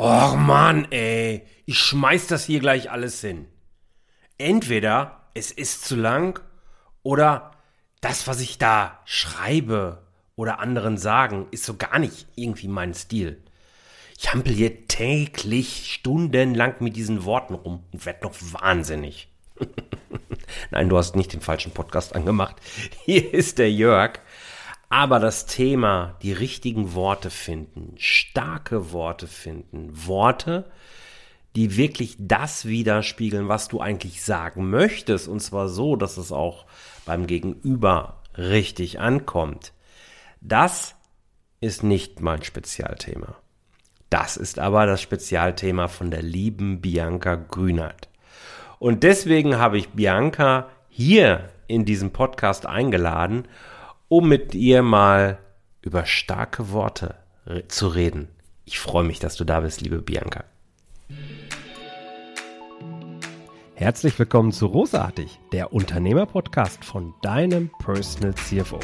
[0.00, 3.48] Och Mann, ey, ich schmeiß das hier gleich alles hin.
[4.38, 6.40] Entweder es ist zu lang
[7.02, 7.50] oder
[8.00, 10.06] das, was ich da schreibe
[10.36, 13.42] oder anderen sagen, ist so gar nicht irgendwie mein Stil.
[14.16, 19.26] Ich hampel hier täglich stundenlang mit diesen Worten rum und werd noch wahnsinnig.
[20.70, 22.54] Nein, du hast nicht den falschen Podcast angemacht.
[23.04, 24.20] Hier ist der Jörg.
[24.88, 30.70] Aber das Thema, die richtigen Worte finden, starke Worte finden, Worte,
[31.56, 36.66] die wirklich das widerspiegeln, was du eigentlich sagen möchtest, und zwar so, dass es auch
[37.04, 39.72] beim Gegenüber richtig ankommt.
[40.40, 40.94] Das
[41.60, 43.36] ist nicht mein Spezialthema.
[44.10, 48.08] Das ist aber das Spezialthema von der lieben Bianca Grünert.
[48.78, 53.48] Und deswegen habe ich Bianca hier in diesem Podcast eingeladen,
[54.08, 55.38] um mit ihr mal
[55.82, 57.14] über starke Worte
[57.68, 58.28] zu reden.
[58.64, 60.44] Ich freue mich, dass du da bist, liebe Bianca.
[63.74, 68.80] Herzlich willkommen zu Rosartig, der Unternehmerpodcast von deinem Personal CFO.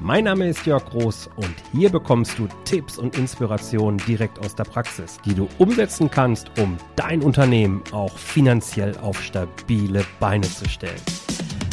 [0.00, 4.64] Mein Name ist Jörg Groß und hier bekommst du Tipps und Inspirationen direkt aus der
[4.64, 11.00] Praxis, die du umsetzen kannst, um dein Unternehmen auch finanziell auf stabile Beine zu stellen.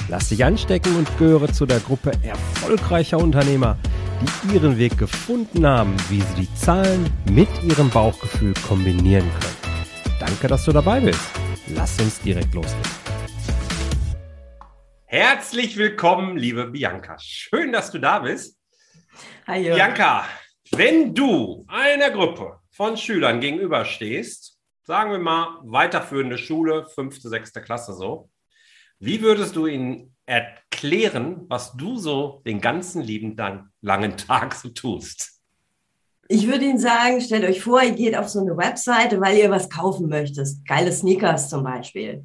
[0.10, 3.78] Lass dich anstecken und gehöre zu der Gruppe erfolgreicher Unternehmer,
[4.22, 10.18] die ihren Weg gefunden haben, wie sie die Zahlen mit ihrem Bauchgefühl kombinieren können.
[10.20, 11.22] Danke, dass du dabei bist.
[11.68, 12.82] Lass uns direkt loslegen.
[15.06, 17.18] Herzlich willkommen, liebe Bianca.
[17.20, 18.60] Schön, dass du da bist.
[19.48, 20.26] Hi, Bianca,
[20.72, 27.94] wenn du einer Gruppe von Schülern gegenüberstehst, sagen wir mal weiterführende Schule, fünfte, sechste Klasse
[27.94, 28.30] so,
[29.06, 33.36] wie würdest du ihnen erklären, was du so den ganzen lieben
[33.82, 35.42] langen Tag so tust?
[36.30, 39.52] Ich würde Ihnen sagen, stellt euch vor, ihr geht auf so eine Webseite, weil ihr
[39.52, 40.48] was kaufen möchtet.
[40.66, 42.24] Geile Sneakers zum Beispiel.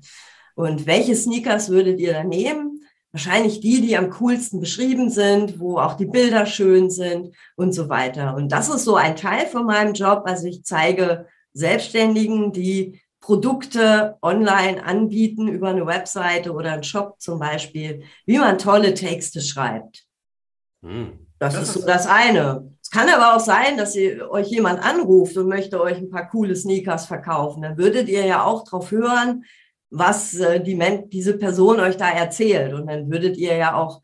[0.54, 2.84] Und welche Sneakers würdet ihr da nehmen?
[3.10, 7.88] Wahrscheinlich die, die am coolsten beschrieben sind, wo auch die Bilder schön sind und so
[7.88, 8.36] weiter.
[8.36, 10.22] Und das ist so ein Teil von meinem Job.
[10.26, 17.38] Also ich zeige Selbstständigen, die Produkte online anbieten über eine Webseite oder einen Shop zum
[17.38, 20.06] Beispiel, wie man tolle Texte schreibt.
[20.82, 21.26] Hm.
[21.38, 22.72] Das, das, ist so das eine.
[22.82, 26.30] Es kann aber auch sein, dass ihr, euch jemand anruft und möchte euch ein paar
[26.30, 27.60] coole Sneakers verkaufen.
[27.60, 29.44] Dann würdet ihr ja auch drauf hören,
[29.90, 30.80] was äh, die,
[31.12, 32.72] diese Person euch da erzählt.
[32.72, 34.00] Und dann würdet ihr ja auch,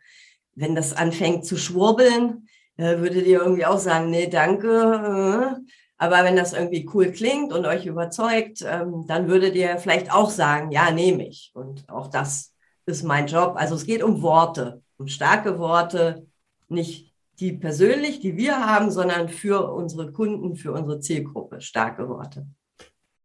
[0.54, 2.46] wenn das anfängt zu schwurbeln,
[2.76, 5.62] äh, würdet ihr irgendwie auch sagen, nee, danke.
[5.96, 10.30] Aber wenn das irgendwie cool klingt und euch überzeugt, ähm, dann würdet ihr vielleicht auch
[10.30, 11.52] sagen, ja, nehme ich.
[11.54, 12.52] Und auch das
[12.86, 13.54] ist mein Job.
[13.56, 16.26] Also es geht um Worte, um starke Worte,
[16.68, 21.60] nicht die persönlich, die wir haben, sondern für unsere Kunden, für unsere Zielgruppe.
[21.60, 22.46] Starke Worte.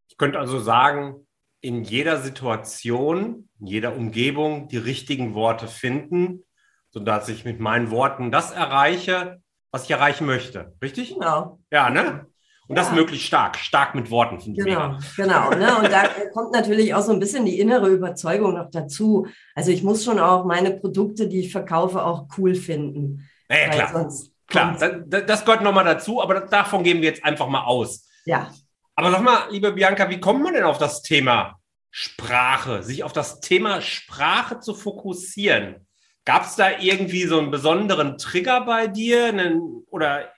[0.08, 1.28] Ich könnte also sagen,
[1.62, 6.44] in jeder Situation, in jeder Umgebung die richtigen Worte finden,
[6.90, 9.42] sodass ich mit meinen Worten das erreiche,
[9.72, 10.74] was ich erreichen möchte.
[10.82, 11.14] Richtig?
[11.14, 11.60] Genau.
[11.72, 12.26] Ja, ne?
[12.70, 12.84] Und ja.
[12.84, 15.16] das möglichst stark, stark mit Worten, finde genau, ich.
[15.16, 15.60] Genau, genau.
[15.60, 15.78] Ne?
[15.80, 16.04] Und da
[16.34, 19.26] kommt natürlich auch so ein bisschen die innere Überzeugung noch dazu.
[19.56, 23.28] Also ich muss schon auch meine Produkte, die ich verkaufe, auch cool finden.
[23.50, 24.10] Naja, klar.
[24.46, 28.08] Klar, das, das gehört nochmal dazu, aber davon gehen wir jetzt einfach mal aus.
[28.26, 28.52] Ja.
[28.96, 31.60] Aber sag mal, liebe Bianca, wie kommt man denn auf das Thema
[31.90, 35.88] Sprache, sich auf das Thema Sprache zu fokussieren?
[36.24, 39.60] Gab es da irgendwie so einen besonderen Trigger bei dir?
[39.90, 40.32] Oder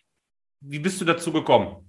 [0.61, 1.80] wie bist du dazu gekommen?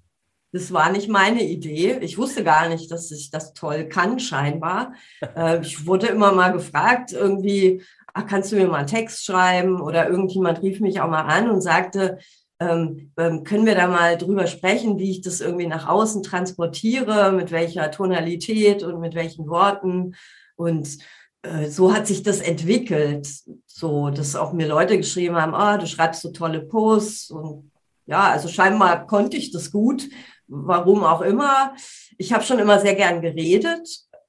[0.53, 1.99] Das war nicht meine Idee.
[2.03, 4.93] Ich wusste gar nicht, dass ich das toll kann, scheinbar.
[5.35, 7.83] Äh, ich wurde immer mal gefragt, irgendwie,
[8.13, 9.81] ach, kannst du mir mal einen Text schreiben?
[9.81, 12.19] Oder irgendjemand rief mich auch mal an und sagte,
[12.61, 17.33] ähm, ähm, können wir da mal drüber sprechen, wie ich das irgendwie nach außen transportiere,
[17.33, 20.17] mit welcher Tonalität und mit welchen Worten.
[20.57, 20.99] Und
[21.43, 23.27] äh, so hat sich das entwickelt.
[23.67, 27.71] So, dass auch mir Leute geschrieben haben, oh, du schreibst so tolle Posts und
[28.07, 30.09] ja, also scheinbar konnte ich das gut
[30.53, 31.75] warum auch immer.
[32.19, 33.89] Ich habe schon immer sehr gern geredet.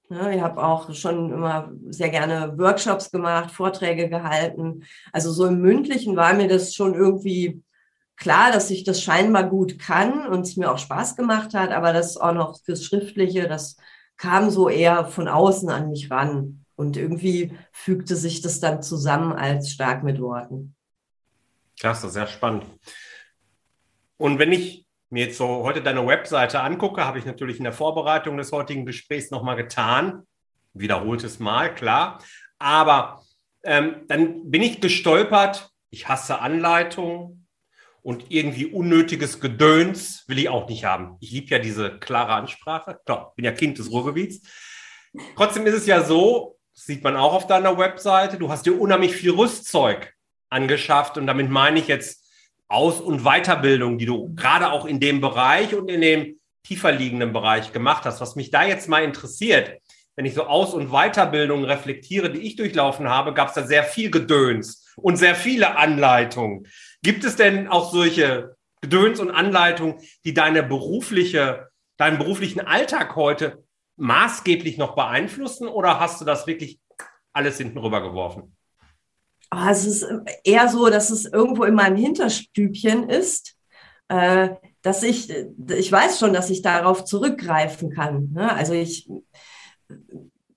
[0.09, 4.83] ich habe auch schon immer sehr gerne Workshops gemacht, Vorträge gehalten.
[5.11, 7.61] Also so im mündlichen war mir das schon irgendwie
[8.15, 11.93] klar, dass ich das scheinbar gut kann und es mir auch Spaß gemacht hat, aber
[11.93, 13.75] das auch noch fürs Schriftliche, das
[14.17, 16.65] kam so eher von außen an mich ran.
[16.75, 20.75] Und irgendwie fügte sich das dann zusammen als stark mit Worten.
[21.79, 22.65] Klasse, sehr spannend.
[24.17, 24.82] Und wenn ich
[25.13, 28.83] mir jetzt so heute deine Webseite angucke, habe ich natürlich in der Vorbereitung des heutigen
[28.83, 30.23] Gesprächs nochmal getan.
[30.73, 32.19] Wiederholtes Mal, klar.
[32.57, 33.21] Aber
[33.63, 35.69] ähm, dann bin ich gestolpert.
[35.91, 37.47] Ich hasse Anleitungen
[38.01, 41.17] und irgendwie unnötiges Gedöns will ich auch nicht haben.
[41.19, 42.99] Ich liebe ja diese klare Ansprache.
[43.05, 44.41] Klar, bin ja Kind des Ruhrgebiets.
[45.35, 49.15] Trotzdem ist es ja so, sieht man auch auf deiner Webseite, du hast dir unheimlich
[49.15, 50.11] viel Rüstzeug
[50.49, 52.22] angeschafft und damit meine ich jetzt
[52.67, 57.33] Aus- und Weiterbildung, die du gerade auch in dem Bereich und in dem tiefer liegenden
[57.33, 58.21] Bereich gemacht hast.
[58.21, 59.79] Was mich da jetzt mal interessiert,
[60.15, 63.83] wenn ich so Aus- und Weiterbildungen reflektiere, die ich durchlaufen habe, gab es da sehr
[63.83, 66.67] viel Gedöns und sehr viele Anleitungen.
[67.01, 73.63] Gibt es denn auch solche Gedöns und Anleitungen, die deine berufliche, deinen beruflichen Alltag heute
[73.95, 76.79] maßgeblich noch beeinflussen oder hast du das wirklich
[77.33, 78.55] alles hinten rüber geworfen?
[79.53, 80.05] Oh, es ist
[80.43, 83.55] eher so, dass es irgendwo in meinem Hinterstübchen ist,
[84.07, 84.49] äh,
[84.81, 85.31] dass ich,
[85.69, 88.31] ich weiß schon, dass ich darauf zurückgreifen kann.
[88.33, 88.51] Ne?
[88.51, 89.07] Also ich,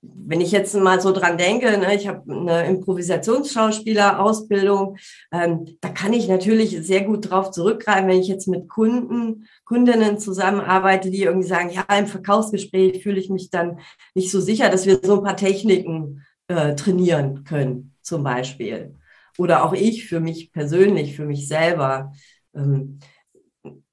[0.01, 4.97] wenn ich jetzt mal so dran denke, ne, ich habe eine Improvisationsschauspieler-Ausbildung,
[5.31, 10.19] ähm, da kann ich natürlich sehr gut drauf zurückgreifen, wenn ich jetzt mit Kunden, Kundinnen
[10.19, 13.79] zusammenarbeite, die irgendwie sagen, ja, im Verkaufsgespräch fühle ich mich dann
[14.15, 18.94] nicht so sicher, dass wir so ein paar Techniken äh, trainieren können, zum Beispiel.
[19.38, 22.12] Oder auch ich für mich persönlich, für mich selber.
[22.55, 23.00] Ähm,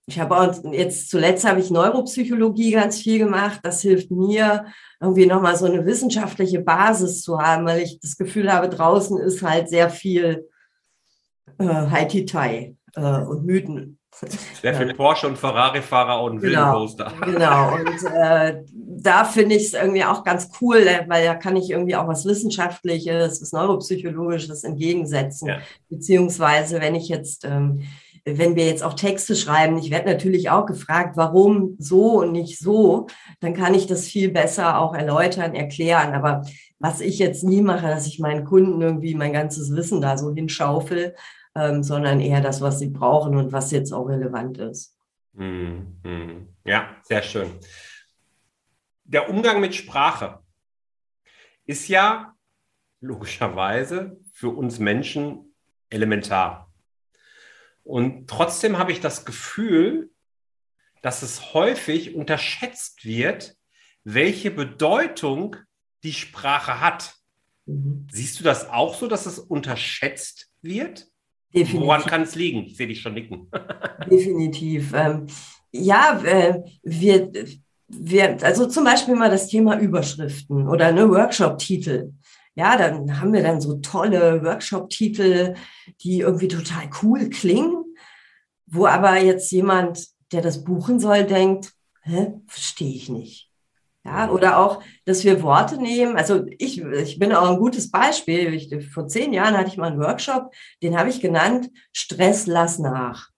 [0.06, 3.60] ich habe auch jetzt zuletzt habe ich Neuropsychologie ganz viel gemacht.
[3.64, 4.66] Das hilft mir,
[5.00, 9.42] irgendwie nochmal so eine wissenschaftliche Basis zu haben, weil ich das Gefühl habe, draußen ist
[9.42, 10.48] halt sehr viel
[11.58, 14.00] äh, Haiti-Tai äh, und Mythen.
[14.62, 14.94] Sehr viel.
[14.94, 16.88] Porsche und Ferrari-Fahrer und genau,
[17.26, 21.56] Genau, und äh, da finde ich es irgendwie auch ganz cool, äh, weil da kann
[21.56, 25.48] ich irgendwie auch was Wissenschaftliches, was Neuropsychologisches entgegensetzen.
[25.50, 25.60] Ja.
[25.90, 27.84] Beziehungsweise, wenn ich jetzt ähm,
[28.26, 32.58] wenn wir jetzt auch Texte schreiben, ich werde natürlich auch gefragt, warum so und nicht
[32.58, 33.08] so,
[33.42, 36.14] dann kann ich das viel besser auch erläutern, erklären.
[36.14, 36.46] Aber
[36.80, 40.34] was ich jetzt nie mache, dass ich meinen Kunden irgendwie mein ganzes Wissen da so
[40.34, 41.16] hinschaufel,
[41.56, 44.98] ähm, sondern eher das, was sie brauchen und was jetzt auch relevant ist.
[45.36, 46.48] Hm, hm.
[46.64, 47.52] Ja, sehr schön.
[49.04, 50.40] Der Umgang mit Sprache
[51.66, 52.34] ist ja
[53.02, 55.56] logischerweise für uns Menschen
[55.90, 56.72] elementar.
[57.84, 60.10] Und trotzdem habe ich das Gefühl,
[61.02, 63.58] dass es häufig unterschätzt wird,
[64.06, 65.58] welche Bedeutung
[66.04, 67.16] die Sprache hat.
[67.66, 68.08] Mhm.
[68.10, 71.08] Siehst du das auch so, dass es unterschätzt wird?
[71.54, 71.82] Definitiv.
[71.82, 72.64] Woran kann es liegen?
[72.66, 73.48] Ich sehe dich schon nicken.
[74.10, 74.94] Definitiv.
[74.94, 75.28] Ähm,
[75.72, 77.32] ja, äh, wir,
[77.88, 82.14] wir, also zum Beispiel mal das Thema Überschriften oder eine Workshop-Titel.
[82.56, 85.56] Ja, dann haben wir dann so tolle Workshop-Titel,
[86.02, 87.84] die irgendwie total cool klingen,
[88.68, 93.53] wo aber jetzt jemand, der das buchen soll, denkt, hä, verstehe ich nicht.
[94.06, 96.18] Ja, oder auch, dass wir Worte nehmen.
[96.18, 98.54] Also ich, ich bin auch ein gutes Beispiel.
[98.54, 102.80] Ich, vor zehn Jahren hatte ich mal einen Workshop, den habe ich genannt, Stress lass
[102.80, 103.30] nach.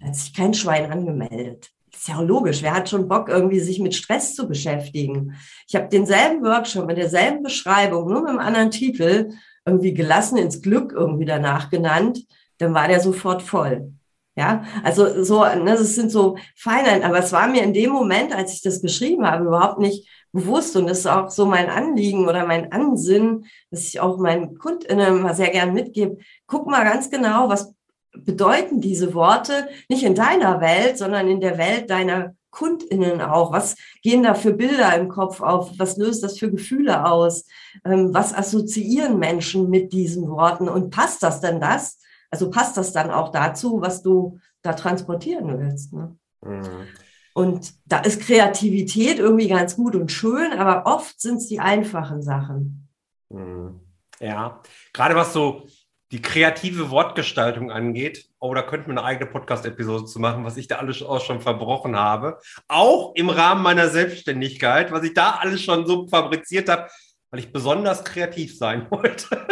[0.00, 1.72] Da hat sich kein Schwein angemeldet
[2.02, 2.62] ist ja auch logisch.
[2.62, 5.36] Wer hat schon Bock, irgendwie sich mit Stress zu beschäftigen?
[5.68, 9.30] Ich habe denselben Workshop mit derselben Beschreibung, nur mit einem anderen Titel,
[9.64, 12.26] irgendwie gelassen ins Glück irgendwie danach genannt.
[12.58, 13.92] Dann war der sofort voll.
[14.34, 18.34] Ja, also so, ne, das sind so Feinheiten, aber es war mir in dem Moment,
[18.34, 22.26] als ich das geschrieben habe, überhaupt nicht bewusst und das ist auch so mein Anliegen
[22.26, 26.16] oder mein Ansinn, dass ich auch meinen KundInnen mal sehr gern mitgebe.
[26.46, 27.74] Guck mal ganz genau, was
[28.16, 33.52] bedeuten diese Worte nicht in deiner Welt, sondern in der Welt deiner KundInnen auch?
[33.52, 35.72] Was gehen da für Bilder im Kopf auf?
[35.78, 37.46] Was löst das für Gefühle aus?
[37.84, 40.68] Ähm, was assoziieren Menschen mit diesen Worten?
[40.68, 41.98] Und passt das denn das?
[42.32, 45.92] Also passt das dann auch dazu, was du da transportieren willst?
[45.92, 46.16] Ne?
[46.40, 46.88] Mhm.
[47.34, 52.22] Und da ist Kreativität irgendwie ganz gut und schön, aber oft sind es die einfachen
[52.22, 52.88] Sachen.
[53.28, 53.80] Mhm.
[54.18, 54.62] Ja,
[54.92, 55.66] gerade was so
[56.10, 60.68] die kreative Wortgestaltung angeht, oh, da könnten wir eine eigene Podcast-Episode zu machen, was ich
[60.68, 62.38] da alles auch schon verbrochen habe.
[62.68, 66.88] Auch im Rahmen meiner Selbstständigkeit, was ich da alles schon so fabriziert habe,
[67.30, 69.46] weil ich besonders kreativ sein wollte.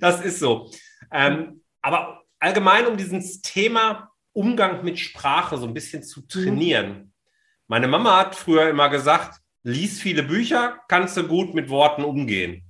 [0.00, 0.70] das ist so.
[1.14, 6.28] Ähm, aber allgemein, um dieses Thema Umgang mit Sprache so ein bisschen zu mhm.
[6.28, 7.12] trainieren.
[7.68, 12.62] Meine Mama hat früher immer gesagt, lies viele Bücher, kannst du gut mit Worten umgehen.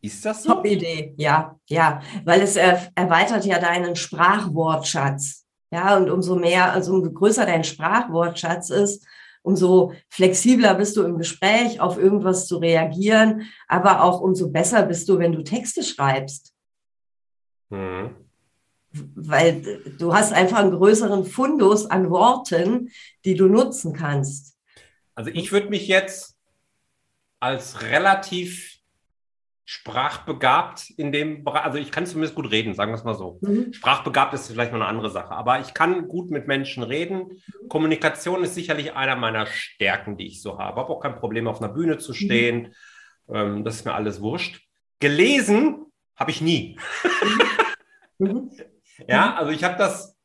[0.00, 0.54] Ist das so?
[0.54, 5.46] Top-Idee, ja, ja, weil es erweitert ja deinen Sprachwortschatz.
[5.70, 9.06] Ja, und umso mehr, also umso größer dein Sprachwortschatz ist,
[9.42, 15.08] umso flexibler bist du im Gespräch, auf irgendwas zu reagieren, aber auch umso besser bist
[15.08, 16.52] du, wenn du Texte schreibst.
[17.72, 18.16] Mhm.
[19.14, 22.90] Weil du hast einfach einen größeren Fundus an Worten,
[23.24, 24.58] die du nutzen kannst.
[25.14, 26.36] Also ich würde mich jetzt
[27.40, 28.78] als relativ
[29.64, 33.38] sprachbegabt in dem Bereich, also ich kann zumindest gut reden, sagen wir es mal so.
[33.40, 33.72] Mhm.
[33.72, 37.42] Sprachbegabt ist vielleicht noch eine andere Sache, aber ich kann gut mit Menschen reden.
[37.68, 40.78] Kommunikation ist sicherlich einer meiner Stärken, die ich so habe.
[40.78, 42.74] Ich habe auch kein Problem, auf einer Bühne zu stehen.
[43.26, 43.64] Mhm.
[43.64, 44.60] das ist mir alles wurscht.
[45.00, 45.86] Gelesen
[46.16, 46.78] habe ich nie.
[48.22, 48.50] Mhm.
[49.08, 50.16] ja, also ich habe das,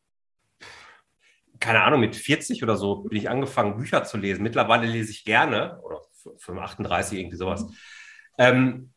[1.60, 4.44] keine Ahnung, mit 40 oder so bin ich angefangen, Bücher zu lesen.
[4.44, 6.01] Mittlerweile lese ich gerne, oder
[6.38, 7.66] 35, irgendwie sowas.
[8.38, 8.92] Ähm,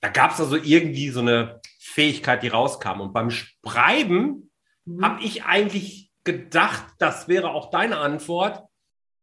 [0.00, 3.00] da gab es also irgendwie so eine Fähigkeit, die rauskam.
[3.00, 4.50] Und beim Schreiben
[4.84, 5.04] mhm.
[5.04, 8.62] habe ich eigentlich gedacht, das wäre auch deine Antwort.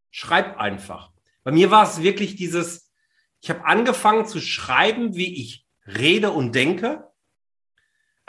[0.09, 1.11] Schreib einfach.
[1.43, 2.91] Bei mir war es wirklich dieses,
[3.41, 7.08] ich habe angefangen zu schreiben, wie ich rede und denke.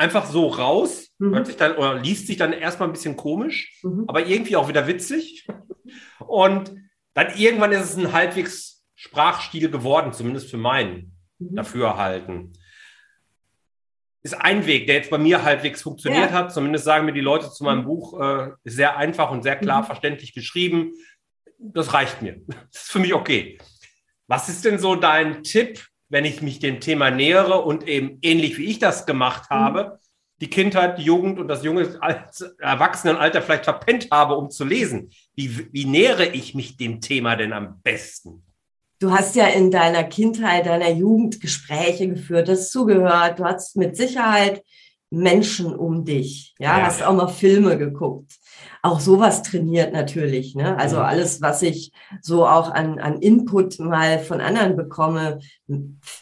[0.00, 1.34] Einfach so raus, mhm.
[1.34, 4.04] hört sich dann oder liest sich dann erstmal ein bisschen komisch, mhm.
[4.06, 5.46] aber irgendwie auch wieder witzig.
[6.26, 6.72] Und
[7.12, 11.56] dann irgendwann ist es ein halbwegs Sprachstil geworden, zumindest für meinen mhm.
[11.56, 12.54] Dafürhalten.
[14.22, 16.32] Ist ein Weg, der jetzt bei mir halbwegs funktioniert ja.
[16.32, 16.54] hat.
[16.54, 17.86] Zumindest sagen mir die Leute zu meinem mhm.
[17.86, 19.86] Buch, äh, ist sehr einfach und sehr klar mhm.
[19.86, 20.94] verständlich geschrieben.
[21.58, 22.40] Das reicht mir.
[22.72, 23.58] Das ist für mich okay.
[24.28, 28.58] Was ist denn so dein Tipp, wenn ich mich dem Thema nähere und eben ähnlich
[28.58, 29.54] wie ich das gemacht mhm.
[29.54, 30.00] habe,
[30.40, 31.98] die Kindheit, die Jugend und das junge
[32.58, 35.10] Erwachsenenalter vielleicht verpennt habe, um zu lesen?
[35.34, 38.42] Wie, wie nähere ich mich dem Thema denn am besten?
[38.98, 43.96] Du hast ja in deiner Kindheit, deiner Jugend Gespräche geführt, hast zugehört, du hast mit
[43.96, 44.62] Sicherheit
[45.10, 46.86] Menschen um dich, ja, ja.
[46.86, 48.32] hast auch mal Filme geguckt.
[48.82, 50.78] Auch sowas trainiert natürlich, ne?
[50.78, 51.02] Also mhm.
[51.02, 55.40] alles, was ich so auch an, an Input mal von anderen bekomme,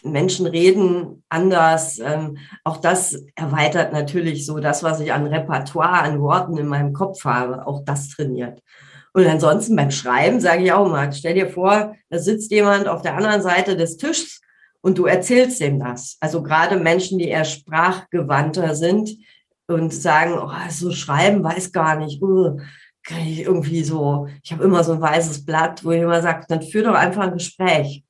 [0.02, 6.20] Menschen reden anders, ähm, auch das erweitert natürlich so das, was ich an Repertoire, an
[6.20, 8.62] Worten in meinem Kopf habe, auch das trainiert.
[9.12, 13.02] Und ansonsten beim Schreiben sage ich auch mal, stell dir vor, da sitzt jemand auf
[13.02, 14.40] der anderen Seite des Tisches
[14.88, 16.16] und du erzählst dem das.
[16.18, 19.10] Also gerade Menschen, die eher sprachgewandter sind
[19.66, 22.58] und sagen, oh, so schreiben weiß gar nicht, uh,
[23.02, 26.46] kann ich irgendwie so, ich habe immer so ein weißes Blatt, wo ich immer sage,
[26.48, 28.02] dann führ doch einfach ein Gespräch.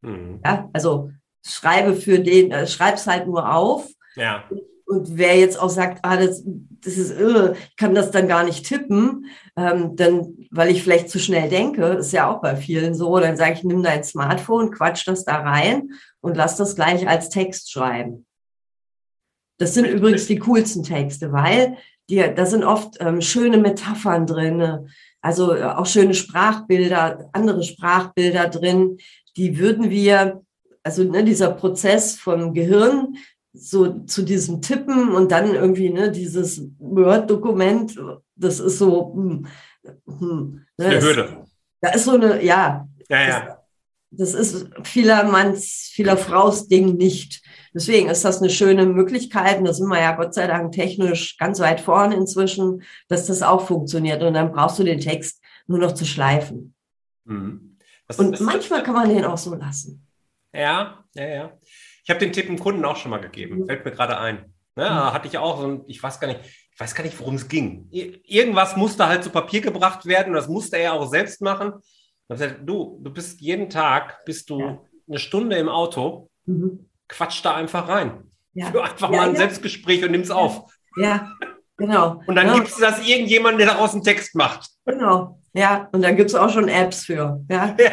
[0.00, 0.40] Mhm.
[0.44, 1.12] Ja, also
[1.46, 3.88] schreibe für den, äh, schreib's halt nur auf.
[4.16, 4.44] Ja.
[4.92, 8.44] Und wer jetzt auch sagt, ah, das, das ist irre, ich kann das dann gar
[8.44, 9.24] nicht tippen,
[9.56, 13.38] ähm, dann, weil ich vielleicht zu schnell denke, ist ja auch bei vielen so, dann
[13.38, 17.72] sage ich, nimm dein Smartphone, quatsch das da rein und lass das gleich als Text
[17.72, 18.26] schreiben.
[19.56, 21.78] Das sind übrigens die coolsten Texte, weil
[22.10, 24.90] die, da sind oft ähm, schöne Metaphern drin,
[25.22, 28.98] also äh, auch schöne Sprachbilder, andere Sprachbilder drin,
[29.38, 30.42] die würden wir,
[30.82, 33.16] also ne, dieser Prozess vom Gehirn,
[33.52, 37.98] so zu diesem Tippen und dann irgendwie ne, dieses Word-Dokument,
[38.34, 39.46] das ist so hm,
[40.06, 41.44] hm, ne, eine Hürde.
[41.80, 43.58] Da ist so eine, ja, ja, ja.
[44.10, 47.42] Das, das ist vieler Manns, vieler Fraus Ding nicht.
[47.74, 51.36] Deswegen ist das eine schöne Möglichkeit, und da sind wir ja Gott sei Dank technisch
[51.38, 54.22] ganz weit vorne inzwischen, dass das auch funktioniert.
[54.22, 56.74] Und dann brauchst du den Text nur noch zu schleifen.
[57.24, 57.78] Mhm.
[58.16, 60.04] und manchmal kann man den auch so lassen.
[60.52, 61.52] Ja, ja, ja.
[62.04, 63.60] Ich habe den Tipp dem Kunden auch schon mal gegeben.
[63.60, 63.66] Mhm.
[63.66, 64.52] Fällt mir gerade ein.
[64.74, 65.12] Ne, mhm.
[65.12, 67.48] Hatte ich auch so ein, ich weiß gar nicht, ich weiß gar nicht, worum es
[67.48, 67.88] ging.
[67.90, 71.74] Irgendwas musste halt zu Papier gebracht werden und das musste er auch selbst machen.
[72.28, 74.78] Gesagt, du, du bist jeden Tag, bist du ja.
[75.06, 76.88] eine Stunde im Auto, mhm.
[77.08, 78.24] quatsch da einfach rein.
[78.54, 78.70] Ja.
[78.70, 80.72] Für einfach ja, mal ein Selbstgespräch und nimm's auf.
[80.96, 81.30] Ja,
[81.76, 82.22] genau.
[82.26, 82.54] Und dann ja.
[82.54, 84.70] gibst du das irgendjemandem, der daraus einen Text macht.
[84.86, 85.88] Genau, ja.
[85.92, 87.44] Und dann gibt es auch schon Apps für.
[87.50, 87.76] Ja.
[87.78, 87.90] ja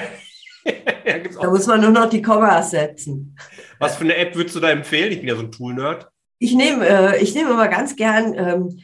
[1.42, 3.36] da muss man nur noch die Kommas setzen.
[3.80, 5.12] Was für eine App würdest du da empfehlen?
[5.12, 6.08] Ich bin ja so ein Tool-Nerd.
[6.38, 8.80] Ich nehme äh, ich nehme immer ganz gern, ähm,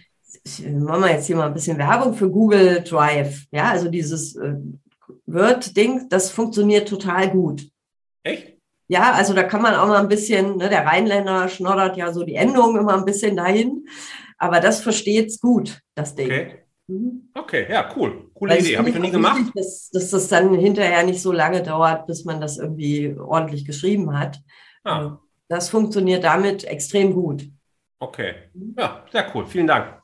[0.84, 3.46] machen wir jetzt hier mal ein bisschen Werbung für Google Drive.
[3.52, 4.56] Ja, also dieses äh,
[5.26, 7.70] Word-Ding, das funktioniert total gut.
[8.24, 8.58] Echt?
[8.88, 12.24] Ja, also da kann man auch mal ein bisschen, ne, der Rheinländer schnoddert ja so
[12.24, 13.88] die Endungen immer ein bisschen dahin,
[14.38, 16.28] aber das versteht's gut, das Ding.
[16.28, 16.66] Okay.
[16.88, 17.30] Mhm.
[17.34, 18.30] Okay, ja, cool.
[18.34, 18.78] Coole Weil Idee.
[18.78, 19.40] Habe ich noch nie gemacht.
[19.40, 23.66] Wichtig, dass, dass das dann hinterher nicht so lange dauert, bis man das irgendwie ordentlich
[23.66, 24.40] geschrieben hat.
[24.86, 25.02] Ah.
[25.02, 27.48] Ähm, das funktioniert damit extrem gut.
[28.00, 28.36] Okay,
[28.78, 29.46] ja, sehr cool.
[29.46, 30.02] Vielen Dank.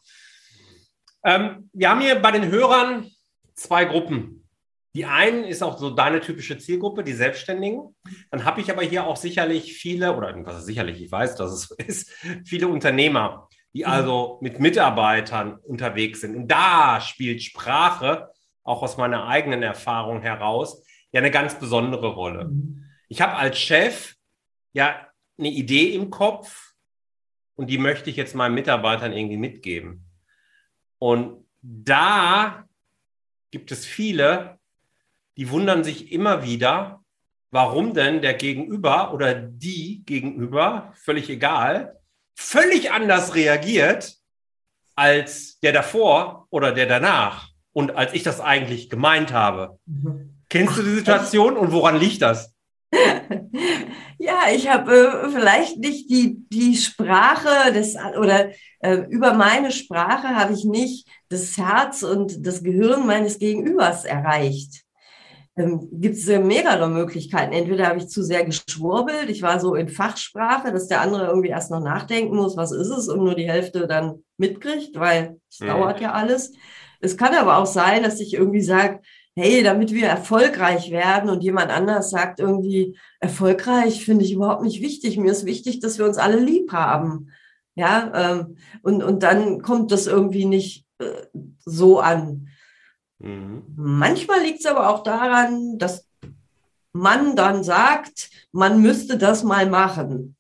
[1.24, 3.10] Ähm, wir haben hier bei den Hörern
[3.54, 4.48] zwei Gruppen.
[4.94, 7.96] Die einen ist auch so deine typische Zielgruppe, die Selbstständigen.
[8.30, 11.62] Dann habe ich aber hier auch sicherlich viele, oder was sicherlich, ich weiß, dass es
[11.64, 12.10] so ist,
[12.46, 13.90] viele Unternehmer, die mhm.
[13.90, 16.36] also mit Mitarbeitern unterwegs sind.
[16.36, 18.30] Und da spielt Sprache,
[18.64, 22.46] auch aus meiner eigenen Erfahrung heraus, ja eine ganz besondere Rolle.
[22.46, 22.86] Mhm.
[23.08, 24.16] Ich habe als Chef
[24.74, 26.74] ja eine Idee im Kopf
[27.56, 30.06] und die möchte ich jetzt meinen Mitarbeitern irgendwie mitgeben.
[31.00, 32.66] Und da
[33.52, 34.60] gibt es viele,
[35.38, 37.04] die wundern sich immer wieder,
[37.50, 42.00] warum denn der Gegenüber oder die Gegenüber, völlig egal,
[42.34, 44.16] völlig anders reagiert
[44.96, 49.80] als der davor oder der danach und als ich das eigentlich gemeint habe.
[49.86, 50.44] Mhm.
[50.50, 52.54] Kennst du die Situation und woran liegt das?
[54.24, 60.36] Ja, ich habe äh, vielleicht nicht die, die Sprache des oder äh, über meine Sprache
[60.36, 64.84] habe ich nicht das Herz und das Gehirn meines Gegenübers erreicht.
[65.58, 67.52] Ähm, Gibt es äh, mehrere Möglichkeiten.
[67.52, 71.50] Entweder habe ich zu sehr geschwurbelt, ich war so in Fachsprache, dass der andere irgendwie
[71.50, 75.62] erst noch nachdenken muss, was ist es, und nur die Hälfte dann mitkriegt, weil es
[75.62, 75.68] mhm.
[75.68, 76.54] dauert ja alles.
[77.00, 79.02] Es kann aber auch sein, dass ich irgendwie sage,
[79.36, 84.82] hey, damit wir erfolgreich werden und jemand anders sagt irgendwie, erfolgreich finde ich überhaupt nicht
[84.82, 85.18] wichtig.
[85.18, 87.32] Mir ist wichtig, dass wir uns alle lieb haben.
[87.76, 91.28] Ja, ähm, und, und dann kommt das irgendwie nicht äh,
[91.60, 92.50] so an.
[93.20, 93.64] Mhm.
[93.76, 96.08] Manchmal liegt es aber auch daran, dass
[96.92, 100.36] man dann sagt, man müsste das mal machen.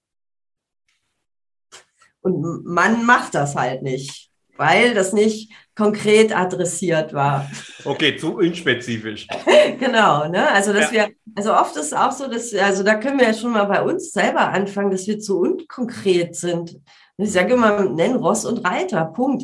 [2.19, 7.49] Und man macht das halt nicht, weil das nicht konkret adressiert war.
[7.85, 9.27] Okay, zu unspezifisch.
[9.79, 10.51] genau, ne?
[10.51, 11.07] Also dass ja.
[11.07, 13.65] wir, also oft ist es auch so, dass, also da können wir ja schon mal
[13.65, 16.79] bei uns selber anfangen, dass wir zu unkonkret sind.
[17.17, 19.43] Ich sage immer, nenn Ross und Reiter, Punkt.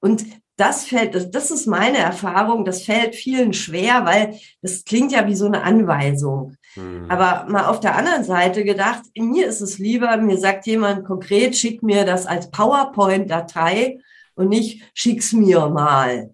[0.00, 0.24] Und
[0.56, 5.26] das fällt, das, das ist meine Erfahrung, das fällt vielen schwer, weil das klingt ja
[5.26, 6.56] wie so eine Anweisung.
[6.74, 7.06] Hm.
[7.08, 11.56] Aber mal auf der anderen Seite gedacht, mir ist es lieber, mir sagt jemand konkret,
[11.56, 14.00] schick mir das als PowerPoint-Datei
[14.38, 16.30] und nicht schick's mir mal.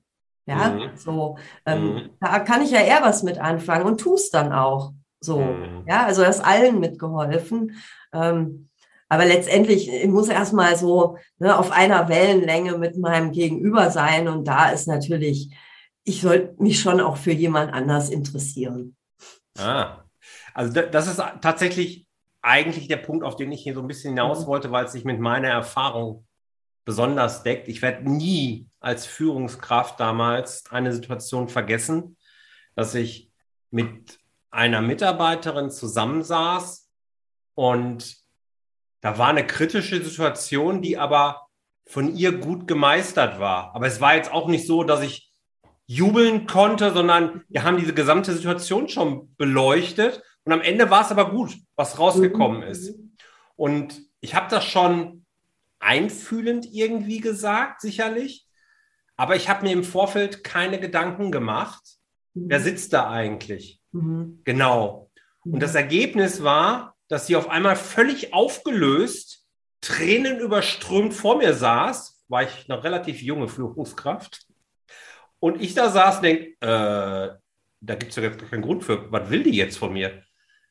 [0.46, 0.90] Ja, mhm.
[0.96, 2.11] so, ähm, mhm.
[2.20, 4.92] da kann ich ja eher was mit anfangen und tu's dann auch.
[5.20, 5.84] So, mhm.
[5.88, 7.76] ja, also das allen mitgeholfen.
[8.12, 8.68] Ähm,
[9.08, 14.28] aber letztendlich, ich muss erstmal so ne, auf einer Wellenlänge mit meinem Gegenüber sein.
[14.28, 15.54] Und da ist natürlich,
[16.04, 18.96] ich sollte mich schon auch für jemand anders interessieren.
[19.58, 20.04] Ah,
[20.52, 22.06] also das ist tatsächlich
[22.42, 24.46] eigentlich der Punkt, auf den ich hier so ein bisschen hinaus mhm.
[24.46, 26.26] wollte, weil es sich mit meiner Erfahrung
[26.85, 27.69] besonders deckt.
[27.69, 32.17] Ich werde nie als Führungskraft damals eine Situation vergessen,
[32.75, 33.31] dass ich
[33.71, 34.19] mit
[34.50, 36.89] einer Mitarbeiterin zusammensaß
[37.54, 38.17] und
[39.00, 41.47] da war eine kritische Situation, die aber
[41.87, 43.75] von ihr gut gemeistert war.
[43.75, 45.30] Aber es war jetzt auch nicht so, dass ich
[45.87, 51.11] jubeln konnte, sondern wir haben diese gesamte Situation schon beleuchtet und am Ende war es
[51.11, 52.67] aber gut, was rausgekommen mhm.
[52.67, 52.99] ist.
[53.56, 55.24] Und ich habe das schon
[55.84, 58.47] einfühlend irgendwie gesagt, sicherlich.
[59.16, 61.82] Aber ich habe mir im Vorfeld keine Gedanken gemacht.
[62.34, 62.44] Mhm.
[62.49, 63.80] Wer sitzt da eigentlich?
[63.92, 64.40] Mhm.
[64.44, 65.10] Genau.
[65.44, 69.47] Und das Ergebnis war, dass sie auf einmal völlig aufgelöst,
[69.80, 74.47] Tränen überströmt vor mir saß, war ich eine relativ junge Führungskraft.
[75.38, 77.36] Und ich da saß und denke, äh,
[77.80, 80.23] da gibt es ja jetzt keinen Grund für, was will die jetzt von mir?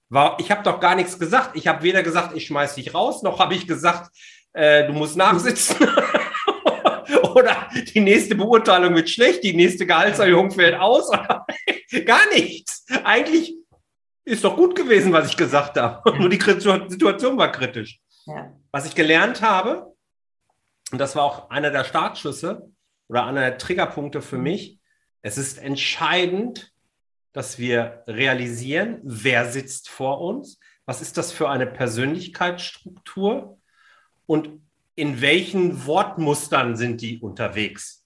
[0.09, 1.55] War, ich habe doch gar nichts gesagt.
[1.55, 4.11] Ich habe weder gesagt, ich schmeiß dich raus, noch habe ich gesagt,
[4.53, 5.75] äh, du musst nachsitzen.
[7.35, 11.11] oder die nächste Beurteilung wird schlecht, die nächste Gehaltserhöhung fällt aus.
[12.05, 12.85] gar nichts.
[13.03, 13.55] Eigentlich
[14.25, 16.17] ist doch gut gewesen, was ich gesagt habe.
[16.17, 17.99] Nur die Situation war kritisch.
[18.25, 18.53] Ja.
[18.71, 19.93] Was ich gelernt habe,
[20.91, 22.69] und das war auch einer der Startschüsse
[23.07, 24.43] oder einer der Triggerpunkte für mhm.
[24.43, 24.79] mich,
[25.21, 26.71] es ist entscheidend,
[27.31, 33.57] dass wir realisieren, wer sitzt vor uns, was ist das für eine Persönlichkeitsstruktur
[34.25, 34.61] und
[34.95, 38.03] in welchen Wortmustern sind die unterwegs.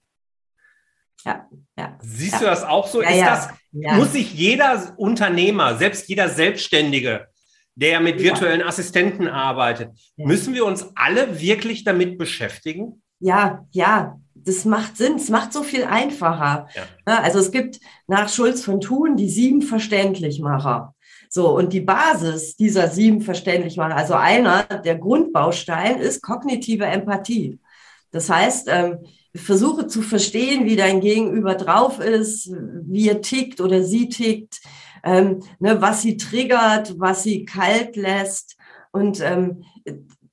[1.26, 1.98] Ja, ja.
[2.02, 2.40] Siehst ja.
[2.40, 3.02] du das auch so?
[3.02, 3.50] Ja, ist das,
[3.98, 7.28] Muss sich jeder Unternehmer, selbst jeder Selbstständige,
[7.76, 13.02] der mit virtuellen Assistenten arbeitet, müssen wir uns alle wirklich damit beschäftigen?
[13.20, 15.16] Ja, ja, das macht Sinn.
[15.16, 16.70] Es macht so viel einfacher.
[17.06, 20.96] Also es gibt nach Schulz von Thun die sieben Verständlichmacher.
[21.30, 27.60] So, und die Basis dieser sieben Verständlichmacher, also einer der Grundbausteine ist kognitive Empathie.
[28.12, 29.00] Das heißt, ähm,
[29.36, 34.62] versuche zu verstehen, wie dein Gegenüber drauf ist, wie er tickt oder sie tickt,
[35.04, 38.58] ähm, ne, was sie triggert, was sie kalt lässt.
[38.92, 39.64] Und ähm,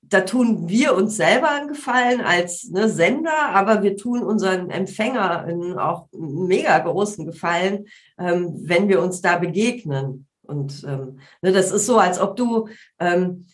[0.03, 5.79] da tun wir uns selber einen Gefallen als ne, Sender, aber wir tun unseren Empfängern
[5.79, 7.87] auch einen mega großen Gefallen,
[8.19, 10.27] ähm, wenn wir uns da begegnen.
[10.47, 13.47] Und ähm, ne, das ist so, als ob du, ähm,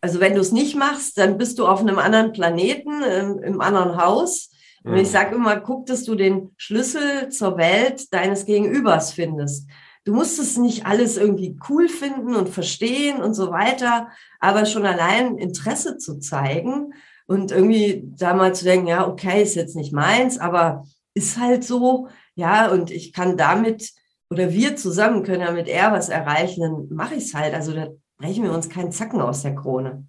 [0.00, 3.60] also wenn du es nicht machst, dann bist du auf einem anderen Planeten, im, im
[3.60, 4.50] anderen Haus
[4.86, 5.12] und ich mhm.
[5.12, 9.68] sage immer, guck, dass du den Schlüssel zur Welt deines Gegenübers findest.
[10.04, 14.86] Du musst es nicht alles irgendwie cool finden und verstehen und so weiter, aber schon
[14.86, 16.94] allein Interesse zu zeigen
[17.26, 21.64] und irgendwie da mal zu denken, ja, okay, ist jetzt nicht meins, aber ist halt
[21.64, 23.90] so, ja, und ich kann damit
[24.30, 27.54] oder wir zusammen können damit er was erreichen, dann mache ich es halt.
[27.54, 30.06] Also da brechen wir uns keinen Zacken aus der Krone.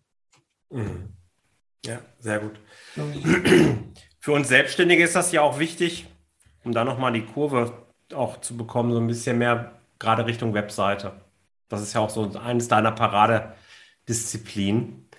[0.69, 1.13] Mhm.
[1.85, 2.59] Ja, sehr gut.
[4.19, 6.07] Für uns Selbstständige ist das ja auch wichtig,
[6.63, 7.71] um da nochmal die Kurve
[8.13, 11.13] auch zu bekommen, so ein bisschen mehr gerade Richtung Webseite.
[11.69, 15.09] Das ist ja auch so eines deiner Paradedisziplinen.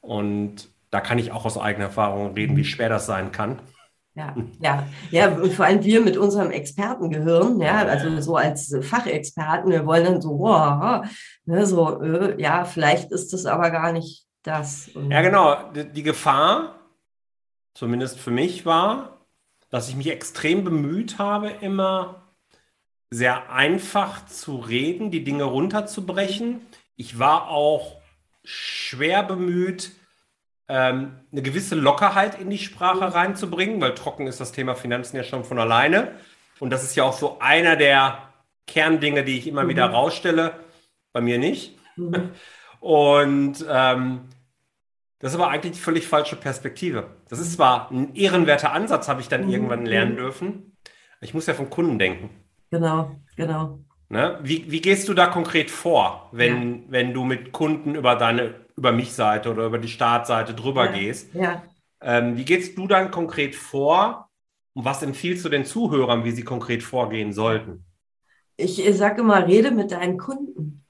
[0.00, 3.60] Und da kann ich auch aus eigener Erfahrung reden, wie schwer das sein kann.
[4.16, 9.72] Ja, ja, ja, und vor allem wir mit unserem Expertengehirn, ja, also so als Fachexperten,
[9.72, 11.04] wir wollen dann so, wow,
[11.46, 14.90] ne, so, äh, ja, vielleicht ist das aber gar nicht das.
[15.08, 15.72] Ja, genau.
[15.72, 16.78] Die, die Gefahr,
[17.74, 19.26] zumindest für mich, war,
[19.70, 22.22] dass ich mich extrem bemüht habe, immer
[23.10, 26.60] sehr einfach zu reden, die Dinge runterzubrechen.
[26.94, 27.96] Ich war auch
[28.44, 29.92] schwer bemüht,
[30.68, 35.24] ähm, eine gewisse Lockerheit in die Sprache reinzubringen, weil trocken ist das Thema Finanzen ja
[35.24, 36.12] schon von alleine.
[36.60, 38.28] Und das ist ja auch so einer der
[38.66, 39.68] Kerndinge, die ich immer mhm.
[39.68, 40.52] wieder rausstelle.
[41.12, 41.78] Bei mir nicht.
[41.96, 42.30] Mhm.
[42.80, 44.20] Und ähm,
[45.18, 47.16] das ist aber eigentlich die völlig falsche Perspektive.
[47.30, 49.52] Das ist zwar ein ehrenwerter Ansatz, habe ich dann mhm.
[49.52, 50.76] irgendwann lernen dürfen.
[51.20, 52.30] Ich muss ja vom Kunden denken.
[52.70, 53.78] Genau, genau.
[54.10, 54.38] Ne?
[54.42, 56.80] Wie, wie gehst du da konkret vor, wenn, ja.
[56.88, 60.92] wenn du mit Kunden über deine über mich Seite oder über die Startseite drüber ja.
[60.92, 61.34] gehst?
[61.34, 61.62] Ja.
[62.00, 64.28] Ähm, wie gehst du dann konkret vor
[64.74, 67.84] und was empfiehlst du den Zuhörern, wie sie konkret vorgehen sollten?
[68.56, 70.84] Ich sage immer, rede mit deinen Kunden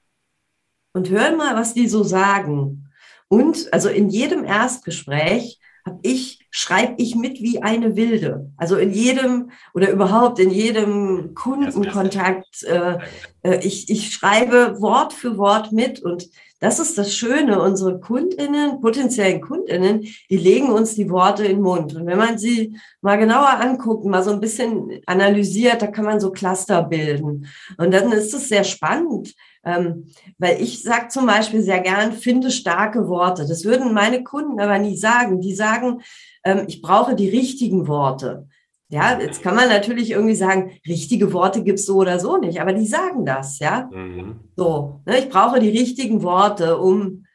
[0.93, 2.89] und hör mal, was die so sagen.
[3.27, 8.51] Und also in jedem Erstgespräch habe ich, schreibe ich mit wie eine Wilde.
[8.57, 12.97] Also in jedem oder überhaupt in jedem Kundenkontakt, äh,
[13.43, 16.27] äh, ich, ich schreibe Wort für Wort mit und
[16.59, 17.61] das ist das Schöne.
[17.61, 21.95] Unsere Kundinnen, potenziellen Kundinnen, die legen uns die Worte in den Mund.
[21.95, 26.19] Und wenn man sie mal genauer anguckt, mal so ein bisschen analysiert, da kann man
[26.19, 27.47] so Cluster bilden.
[27.77, 29.35] Und dann ist es sehr spannend,
[29.65, 33.47] ähm, weil ich sage zum Beispiel sehr gern, finde starke Worte.
[33.47, 35.41] Das würden meine Kunden aber nie sagen.
[35.41, 36.01] Die sagen,
[36.43, 38.47] ähm, ich brauche die richtigen Worte.
[38.89, 42.61] Ja, jetzt kann man natürlich irgendwie sagen, richtige Worte gibt es so oder so nicht,
[42.61, 43.89] aber die sagen das, ja.
[43.91, 44.41] Mhm.
[44.55, 47.25] So, ne, ich brauche die richtigen Worte, um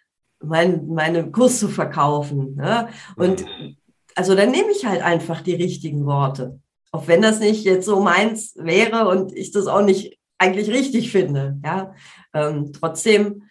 [0.40, 2.54] mein, meine Kurs zu verkaufen.
[2.54, 2.88] Ne?
[3.16, 3.76] Und mhm.
[4.14, 6.60] also dann nehme ich halt einfach die richtigen Worte.
[6.92, 11.12] Auch wenn das nicht jetzt so meins wäre und ich das auch nicht eigentlich richtig
[11.12, 11.58] finde.
[11.64, 11.94] Ja,
[12.34, 13.42] ähm, trotzdem,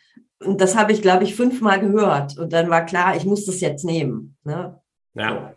[0.43, 2.37] und das habe ich, glaube ich, fünfmal gehört.
[2.37, 4.35] Und dann war klar, ich muss das jetzt nehmen.
[4.43, 4.79] Ne?
[5.13, 5.53] Ja.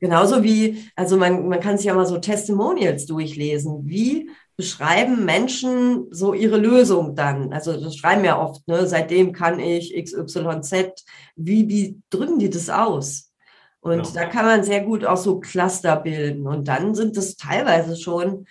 [0.00, 3.82] Genauso wie, also man, man kann sich ja mal so Testimonials durchlesen.
[3.84, 7.52] Wie beschreiben Menschen so ihre Lösung dann?
[7.52, 11.04] Also das schreiben ja oft, ne, seitdem kann ich XYZ.
[11.36, 13.32] Wie, wie drücken die das aus?
[13.80, 14.22] Und ja.
[14.22, 16.48] da kann man sehr gut auch so Cluster bilden.
[16.48, 18.46] Und dann sind es teilweise schon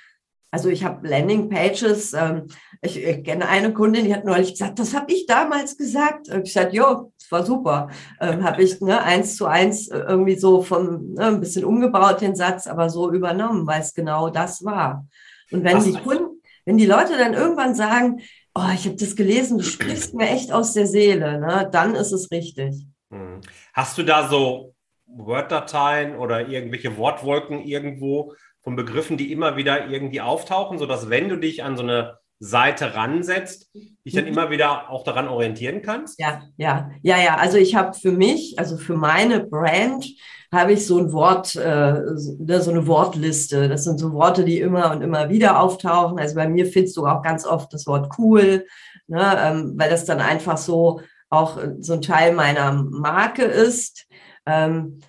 [0.52, 2.14] also ich habe Landingpages.
[2.14, 2.48] Ähm,
[2.82, 6.30] ich, ich, kenne eine Kundin, die hat neulich gesagt, das habe ich damals gesagt.
[6.30, 7.90] Und ich sagte, jo, das war super.
[8.20, 12.22] Ähm, habe ich ne, eins zu eins äh, irgendwie so vom ne, ein bisschen umgebaut
[12.22, 15.08] den Satz, aber so übernommen, weil es genau das war.
[15.52, 18.22] Und wenn Was die Kunden, wenn die Leute dann irgendwann sagen,
[18.54, 22.12] oh, ich habe das gelesen, du sprichst mir echt aus der Seele, ne, dann ist
[22.12, 22.86] es richtig.
[23.10, 23.40] Hm.
[23.74, 30.22] Hast du da so Word-Dateien oder irgendwelche Wortwolken irgendwo, von Begriffen, die immer wieder irgendwie
[30.22, 34.32] auftauchen, sodass wenn du dich an so eine Seite ransetzt, dich dann mhm.
[34.32, 36.20] immer wieder auch daran orientieren kannst?
[36.20, 37.36] Ja, ja, ja, ja.
[37.36, 40.08] Also ich habe für mich, also für meine Brand,
[40.52, 43.70] habe ich so ein Wort, äh, so eine Wortliste.
[43.70, 46.20] Das sind so Worte, die immer und immer wieder auftauchen.
[46.20, 48.66] Also bei mir findest du auch ganz oft das Wort cool,
[49.08, 54.08] ne, ähm, weil das dann einfach so auch so ein Teil meiner Marke ist.
[54.46, 55.00] Ähm,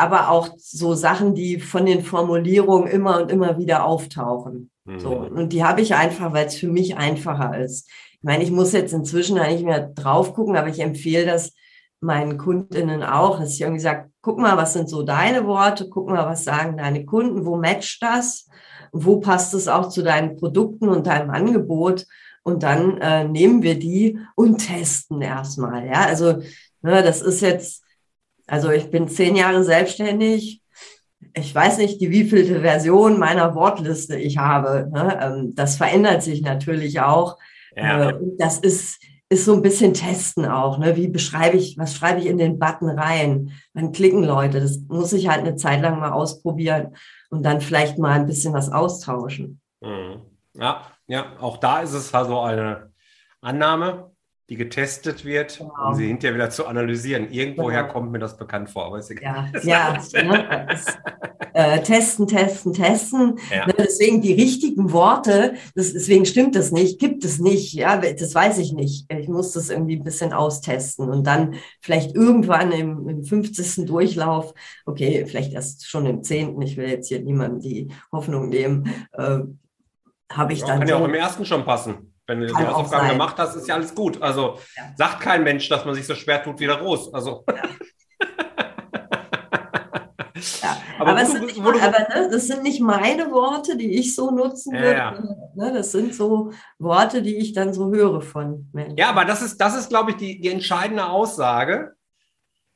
[0.00, 4.70] aber auch so Sachen, die von den Formulierungen immer und immer wieder auftauchen.
[4.84, 5.00] Mhm.
[5.00, 7.88] So, und die habe ich einfach, weil es für mich einfacher ist.
[8.12, 11.52] Ich meine, ich muss jetzt inzwischen eigentlich mehr drauf gucken, aber ich empfehle das
[12.00, 16.08] meinen Kundinnen auch, dass ich irgendwie sage, guck mal, was sind so deine Worte, guck
[16.08, 18.48] mal, was sagen deine Kunden, wo matcht das,
[18.92, 22.06] wo passt es auch zu deinen Produkten und deinem Angebot
[22.42, 25.86] und dann äh, nehmen wir die und testen erstmal.
[25.86, 26.38] Ja, also
[26.82, 27.84] ne, das ist jetzt
[28.50, 30.60] also ich bin zehn Jahre selbstständig.
[31.34, 34.90] Ich weiß nicht, die wievielte Version meiner Wortliste ich habe.
[34.92, 35.18] Ne?
[35.22, 37.38] Ähm, das verändert sich natürlich auch.
[37.76, 38.10] Ja.
[38.10, 40.78] Äh, das ist, ist so ein bisschen testen auch.
[40.78, 40.96] Ne?
[40.96, 43.52] Wie beschreibe ich, was schreibe ich in den Button rein?
[43.72, 44.60] Dann klicken Leute.
[44.60, 46.96] Das muss ich halt eine Zeit lang mal ausprobieren
[47.30, 49.60] und dann vielleicht mal ein bisschen was austauschen.
[49.80, 50.22] Mhm.
[50.54, 52.90] Ja, ja, auch da ist es also eine
[53.40, 54.09] Annahme,
[54.50, 55.72] die getestet wird, genau.
[55.86, 57.30] um sie hinterher wieder zu analysieren.
[57.30, 57.92] Irgendwoher genau.
[57.92, 59.52] kommt mir das bekannt vor, aber ist egal.
[59.62, 60.86] Ja, ja ne, das,
[61.54, 63.38] äh, testen, testen, testen.
[63.54, 63.68] Ja.
[63.68, 67.74] Ne, deswegen die richtigen Worte, das, deswegen stimmt das nicht, gibt es nicht.
[67.74, 69.06] Ja, das weiß ich nicht.
[69.12, 73.86] Ich muss das irgendwie ein bisschen austesten und dann vielleicht irgendwann im, im 50.
[73.86, 74.52] Durchlauf,
[74.84, 76.60] okay, vielleicht erst schon im 10.
[76.62, 79.38] Ich will jetzt hier niemandem die Hoffnung nehmen, äh,
[80.32, 80.80] habe ich ja, dann.
[80.80, 82.10] Kann ja auch im ersten schon passen.
[82.30, 84.22] Wenn du die Hausaufgaben gemacht hast, ist ja alles gut.
[84.22, 84.84] Also ja.
[84.96, 87.12] sagt kein Mensch, dass man sich so schwer tut wie der Ros.
[87.12, 87.44] Also.
[87.48, 87.54] Ja.
[90.62, 90.76] ja.
[91.00, 94.74] Aber, aber, du, nicht, aber ne, das sind nicht meine Worte, die ich so nutzen
[94.74, 95.50] würde.
[95.56, 98.96] Ne, das sind so Worte, die ich dann so höre von Menschen.
[98.96, 101.96] Ja, aber das ist, das ist glaube ich, die, die entscheidende Aussage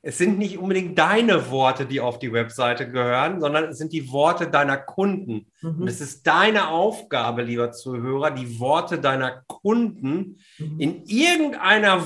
[0.07, 4.12] es sind nicht unbedingt deine Worte, die auf die Webseite gehören, sondern es sind die
[4.12, 5.47] Worte deiner Kunden.
[5.62, 5.81] Mhm.
[5.81, 10.79] Und es ist deine Aufgabe, lieber Zuhörer, die Worte deiner Kunden mhm.
[10.79, 12.01] in irgendeiner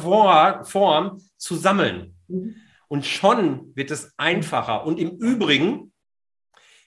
[0.64, 2.14] Form zu sammeln.
[2.28, 2.54] Mhm.
[2.86, 4.86] Und schon wird es einfacher.
[4.86, 5.92] Und im Übrigen,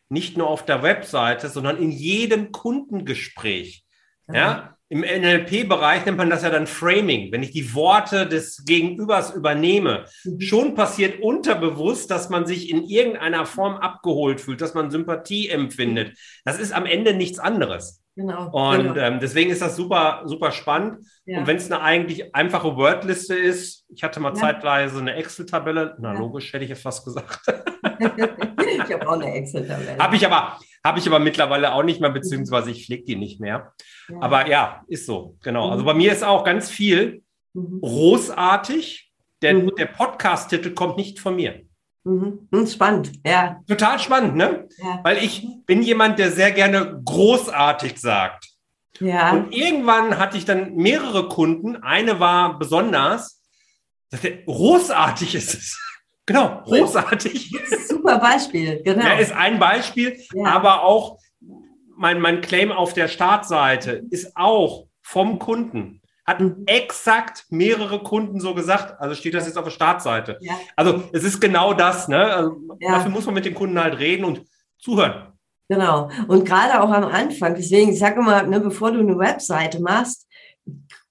[0.07, 3.83] nicht nur auf der Webseite, sondern in jedem Kundengespräch.
[4.31, 9.33] Ja, im NLP-Bereich nennt man das ja dann Framing, wenn ich die Worte des Gegenübers
[9.33, 10.03] übernehme.
[10.25, 10.41] Mhm.
[10.41, 16.17] Schon passiert unterbewusst, dass man sich in irgendeiner Form abgeholt fühlt, dass man Sympathie empfindet.
[16.43, 18.03] Das ist am Ende nichts anderes.
[18.17, 18.51] Genau.
[18.51, 18.95] Und genau.
[18.97, 21.05] Ähm, deswegen ist das super, super spannend.
[21.25, 21.39] Ja.
[21.39, 24.35] Und wenn es eine eigentlich einfache Wordliste ist, ich hatte mal ja.
[24.35, 26.19] zeitweise eine Excel-Tabelle, na ja.
[26.19, 27.39] logisch hätte ich jetzt fast gesagt.
[27.47, 29.97] ich habe auch eine Excel-Tabelle.
[29.97, 33.39] Habe ich aber, habe ich aber mittlerweile auch nicht mehr, beziehungsweise ich pflege die nicht
[33.39, 33.73] mehr.
[34.09, 34.17] Ja.
[34.19, 35.69] Aber ja, ist so, genau.
[35.69, 35.87] Also mhm.
[35.87, 37.81] bei mir ist auch ganz viel mhm.
[37.81, 39.11] großartig.
[39.41, 39.71] Der, mhm.
[39.77, 41.61] der Podcast-Titel kommt nicht von mir.
[42.03, 42.47] Mhm.
[42.51, 43.61] Hm, spannend, ja.
[43.67, 44.67] Total spannend, ne?
[44.77, 44.99] Ja.
[45.03, 48.49] Weil ich bin jemand, der sehr gerne großartig sagt.
[48.99, 49.31] Ja.
[49.31, 51.77] Und irgendwann hatte ich dann mehrere Kunden.
[51.77, 53.41] Eine war besonders,
[54.45, 55.77] großartig ist es.
[56.25, 57.51] Genau, großartig.
[57.87, 59.05] Super Beispiel, genau.
[59.05, 60.45] Ja, ist ein Beispiel, ja.
[60.45, 61.17] aber auch
[61.95, 66.01] mein, mein Claim auf der Startseite ist auch vom Kunden.
[66.25, 66.63] Hat mhm.
[66.67, 68.99] exakt mehrere Kunden so gesagt.
[68.99, 70.37] Also steht das jetzt auf der Startseite.
[70.41, 70.53] Ja.
[70.75, 72.07] Also es ist genau das.
[72.07, 72.17] Ne?
[72.17, 74.43] Also dafür muss man mit dem Kunden halt reden und
[74.77, 75.33] zuhören.
[75.67, 76.09] Genau.
[76.27, 77.55] Und gerade auch am Anfang.
[77.55, 80.27] Deswegen, ich sage immer, ne, bevor du eine Webseite machst,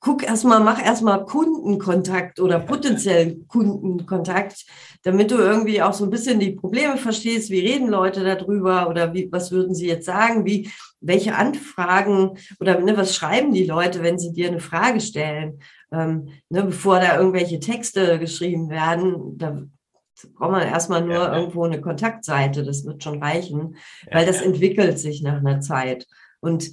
[0.00, 4.64] guck erstmal, mach erstmal Kundenkontakt oder potenziellen Kundenkontakt,
[5.02, 9.14] damit du irgendwie auch so ein bisschen die Probleme verstehst, wie reden Leute darüber oder
[9.14, 14.02] wie, was würden sie jetzt sagen, wie, welche Anfragen oder ne, was schreiben die Leute,
[14.02, 15.60] wenn sie dir eine Frage stellen,
[15.92, 19.62] ähm, ne, bevor da irgendwelche Texte geschrieben werden, da
[20.34, 24.42] braucht man erstmal nur ja, irgendwo eine Kontaktseite, das wird schon reichen, ja, weil das
[24.42, 26.06] entwickelt sich nach einer Zeit.
[26.40, 26.70] Und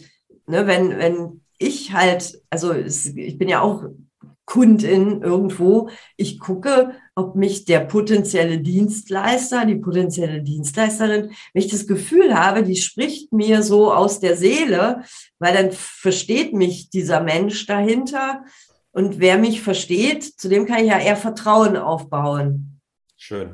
[0.48, 3.86] ne, wenn, wenn ich halt, also ich bin ja auch
[4.48, 11.86] Kundin irgendwo, ich gucke, ob mich der potenzielle Dienstleister, die potenzielle Dienstleisterin, wenn ich das
[11.86, 15.04] Gefühl habe, die spricht mir so aus der Seele,
[15.38, 18.46] weil dann versteht mich dieser Mensch dahinter.
[18.92, 22.80] Und wer mich versteht, zu dem kann ich ja eher Vertrauen aufbauen.
[23.18, 23.54] Schön.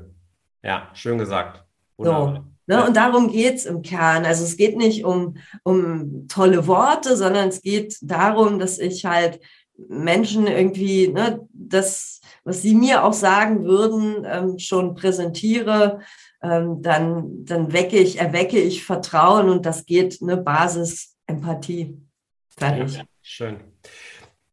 [0.61, 1.65] Ja, schön gesagt.
[1.97, 2.35] Wunderbar.
[2.35, 2.53] So.
[2.65, 2.85] Ne?
[2.85, 4.25] Und darum geht's im Kern.
[4.25, 9.39] Also es geht nicht um, um tolle Worte, sondern es geht darum, dass ich halt
[9.77, 16.01] Menschen irgendwie ne, das, was sie mir auch sagen würden, ähm, schon präsentiere,
[16.41, 21.97] ähm, dann, dann wecke ich, erwecke ich Vertrauen und das geht eine Basis Empathie.
[22.57, 22.97] Fertig.
[22.97, 23.59] Ja, schön.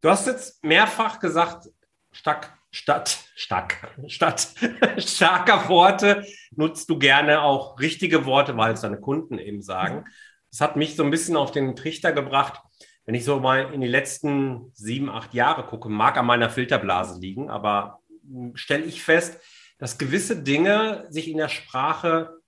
[0.00, 1.68] Du hast jetzt mehrfach gesagt,
[2.12, 4.54] stark statt, stark, statt
[4.98, 10.04] starker Worte nutzt du gerne auch richtige Worte, weil es deine Kunden eben sagen.
[10.50, 12.61] Das hat mich so ein bisschen auf den Trichter gebracht.
[13.04, 17.20] Wenn ich so mal in die letzten sieben, acht Jahre gucke, mag an meiner Filterblase
[17.20, 18.00] liegen, aber
[18.54, 19.40] stelle ich fest,
[19.78, 22.38] dass gewisse Dinge sich in der Sprache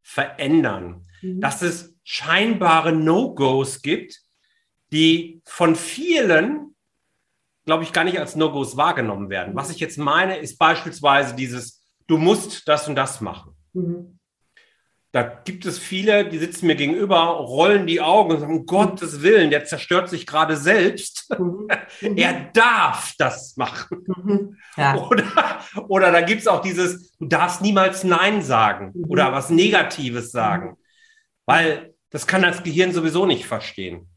[0.00, 1.40] verändern, mhm.
[1.40, 4.20] dass es scheinbare No-Gos gibt,
[4.90, 6.72] die von vielen
[7.64, 9.54] glaube ich, gar nicht als No-Gos wahrgenommen werden.
[9.54, 13.54] Was ich jetzt meine, ist beispielsweise dieses, du musst das und das machen.
[13.72, 14.18] Mhm.
[15.12, 19.20] Da gibt es viele, die sitzen mir gegenüber, rollen die Augen und sagen, um Gottes
[19.20, 21.28] Willen, der zerstört sich gerade selbst.
[21.38, 21.68] Mhm.
[22.16, 24.06] er darf das machen.
[24.06, 24.56] Mhm.
[24.78, 24.96] Ja.
[25.10, 29.04] Oder, oder da gibt es auch dieses, du darfst niemals Nein sagen mhm.
[29.10, 30.76] oder was Negatives sagen, mhm.
[31.44, 34.08] weil das kann das Gehirn sowieso nicht verstehen.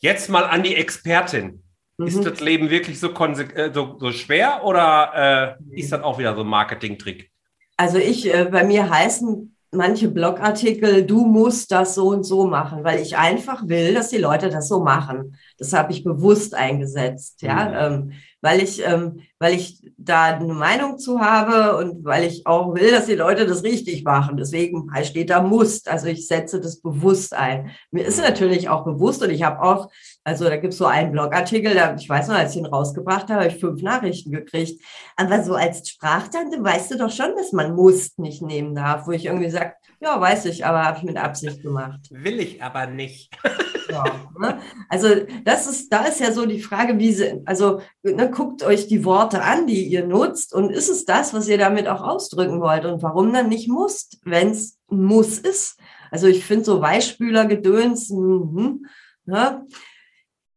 [0.00, 1.62] Jetzt mal an die Expertin.
[1.96, 2.24] Ist mhm.
[2.24, 6.42] das Leben wirklich so, äh, so, so schwer oder äh, ist das auch wieder so
[6.42, 7.30] ein Marketing-Trick?
[7.76, 12.84] Also ich, äh, bei mir heißen manche Blogartikel, du musst das so und so machen,
[12.84, 15.36] weil ich einfach will, dass die Leute das so machen.
[15.58, 17.42] Das habe ich bewusst eingesetzt.
[17.42, 17.94] Ja, mhm.
[18.10, 22.74] ähm, weil ich, ähm, weil ich da eine Meinung zu habe und weil ich auch
[22.74, 24.36] will, dass die Leute das richtig machen.
[24.36, 25.86] Deswegen steht da muss.
[25.86, 27.70] Also ich setze das bewusst ein.
[27.90, 29.90] Mir ist natürlich auch bewusst und ich habe auch,
[30.24, 33.28] also da gibt es so einen Blogartikel, da, ich weiß noch, als ich ihn rausgebracht
[33.28, 34.82] habe, habe ich fünf Nachrichten gekriegt.
[35.16, 39.12] Aber so als Sprachtante weißt du doch schon, dass man muss nicht nehmen darf, wo
[39.12, 42.00] ich irgendwie sage, ja, weiß ich, aber habe ich mit Absicht gemacht.
[42.10, 43.36] Will ich aber nicht.
[43.90, 44.04] Ja,
[44.38, 44.60] ne?
[44.90, 45.08] Also
[45.46, 49.02] das ist, da ist ja so die Frage, wie sie, also ne, guckt euch die
[49.02, 52.84] Worte an, die ihr nutzt und ist es das, was ihr damit auch ausdrücken wollt
[52.84, 55.78] und warum dann nicht musst, wenn es muss ist.
[56.10, 58.84] Also ich finde so Weichspüler-Gedöns, mhm,
[59.24, 59.66] ne?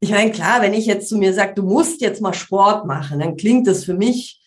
[0.01, 3.19] ich meine, klar, wenn ich jetzt zu mir sage, du musst jetzt mal Sport machen,
[3.19, 4.41] dann klingt das für mich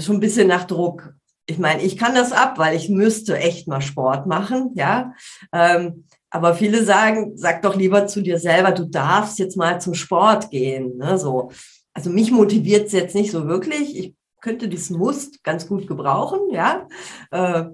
[0.00, 1.14] schon ein bisschen nach Druck.
[1.50, 5.14] Ich meine, ich kann das ab, weil ich müsste echt mal Sport machen, ja.
[5.50, 9.94] Ähm, aber viele sagen, sag doch lieber zu dir selber, du darfst jetzt mal zum
[9.94, 10.98] Sport gehen.
[10.98, 11.18] Ne?
[11.18, 11.50] So.
[11.94, 13.96] Also mich motiviert es jetzt nicht so wirklich.
[13.98, 16.86] Ich könnte diesen Must ganz gut gebrauchen, ja.
[17.30, 17.64] Äh,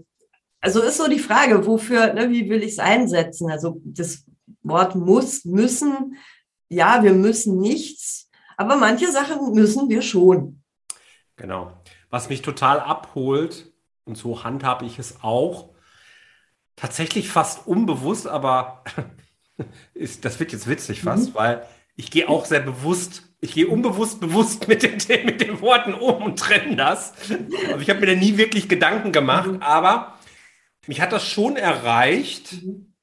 [0.61, 3.51] also ist so die Frage, wofür, ne, wie will ich es einsetzen?
[3.51, 4.25] Also das
[4.63, 6.17] Wort muss, müssen,
[6.69, 10.63] ja, wir müssen nichts, aber manche Sachen müssen wir schon.
[11.37, 11.73] Genau.
[12.15, 13.73] Was mich total abholt,
[14.05, 15.75] und so handhabe ich es auch,
[16.77, 18.85] tatsächlich fast unbewusst, aber
[19.95, 21.35] ist, das wird jetzt witzig fast, mhm.
[21.35, 24.93] weil ich gehe auch sehr bewusst, ich gehe unbewusst bewusst mit den,
[25.25, 27.15] mit den Worten um und trenne das.
[27.67, 29.63] Also ich habe mir da nie wirklich Gedanken gemacht, mhm.
[29.63, 30.17] aber
[30.87, 32.95] mich hat das schon erreicht, mhm.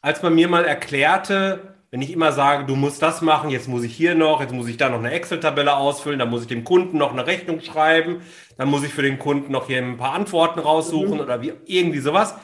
[0.00, 3.82] als man mir mal erklärte, wenn ich immer sage, du musst das machen, jetzt muss
[3.82, 6.62] ich hier noch, jetzt muss ich da noch eine Excel-Tabelle ausfüllen, dann muss ich dem
[6.62, 8.20] Kunden noch eine Rechnung schreiben,
[8.58, 11.20] dann muss ich für den Kunden noch hier ein paar Antworten raussuchen mhm.
[11.20, 12.34] oder wie, irgendwie sowas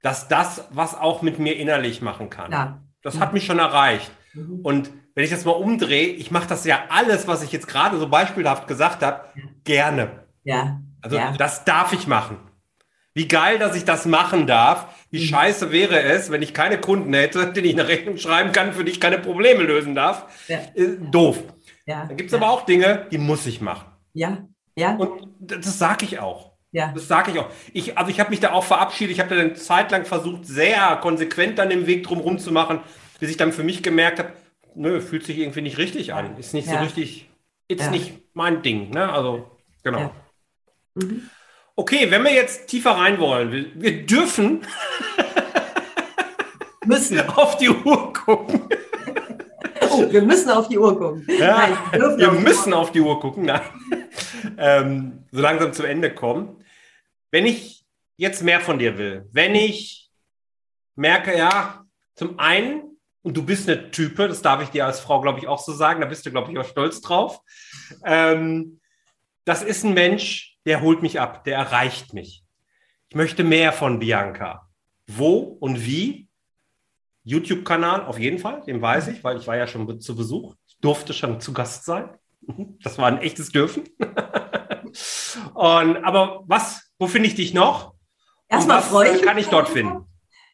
[0.00, 2.52] dass das was auch mit mir innerlich machen kann.
[2.52, 2.82] Ja.
[3.02, 4.12] Das hat mich schon erreicht.
[4.32, 4.60] Mhm.
[4.62, 7.98] Und wenn ich das mal umdrehe, ich mache das ja alles, was ich jetzt gerade
[7.98, 9.24] so beispielhaft gesagt habe,
[9.64, 10.24] gerne.
[10.44, 10.80] Ja.
[11.00, 11.32] Also ja.
[11.32, 12.36] das darf ich machen.
[13.14, 14.86] Wie geil, dass ich das machen darf.
[15.10, 15.26] Wie mhm.
[15.26, 18.84] scheiße wäre es, wenn ich keine Kunden hätte, denen ich eine Rechnung schreiben kann, für
[18.84, 20.46] die ich keine Probleme lösen darf.
[20.48, 20.58] Ja.
[20.74, 21.42] Äh, doof.
[21.86, 22.06] Ja.
[22.06, 22.38] Dann gibt es ja.
[22.38, 23.86] aber auch Dinge, die muss ich machen.
[24.14, 24.46] Ja.
[24.76, 24.96] Ja.
[24.96, 26.52] Und das sage ich auch.
[26.70, 26.90] Ja.
[26.94, 27.50] Das sage ich auch.
[27.74, 29.12] Ich, also ich habe mich da auch verabschiedet.
[29.12, 32.80] Ich habe da eine Zeit lang versucht, sehr konsequent dann den Weg drumherum zu machen,
[33.20, 34.32] bis ich dann für mich gemerkt habe,
[34.74, 36.38] nö, fühlt sich irgendwie nicht richtig an.
[36.38, 36.78] Ist nicht ja.
[36.78, 37.28] so richtig,
[37.68, 37.90] ist ja.
[37.90, 38.88] nicht mein Ding.
[38.90, 39.12] Ne?
[39.12, 39.50] Also,
[39.82, 40.12] genau.
[40.94, 41.28] Mhm.
[41.76, 44.66] Okay, wenn wir jetzt tiefer rein wollen, wir, wir dürfen
[46.84, 48.68] müssen auf die Uhr gucken.
[49.90, 51.26] Oh, wir müssen auf die Uhr gucken.
[51.28, 53.44] Ja, Nein, wir, wir auf müssen auf die Uhr gucken.
[53.46, 53.60] Nein.
[54.58, 56.62] ähm, so langsam zum Ende kommen
[57.32, 57.84] wenn ich
[58.16, 60.10] jetzt mehr von dir will, wenn ich
[60.94, 65.20] merke, ja, zum einen, und du bist eine Type, das darf ich dir als Frau,
[65.20, 67.40] glaube ich, auch so sagen, da bist du, glaube ich, auch stolz drauf.
[68.04, 68.80] Ähm,
[69.44, 72.44] das ist ein Mensch, der holt mich ab, der erreicht mich.
[73.08, 74.68] Ich möchte mehr von Bianca.
[75.06, 76.28] Wo und wie?
[77.24, 80.54] YouTube-Kanal auf jeden Fall, den weiß ich, weil ich war ja schon zu Besuch.
[80.66, 82.10] Ich durfte schon zu Gast sein.
[82.82, 83.84] Das war ein echtes Dürfen.
[85.54, 87.94] und, aber was wo finde ich dich noch?
[88.48, 90.06] Erstmal freue ich kann ich dort finden?